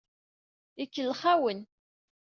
[0.83, 1.59] Ikellex-awen.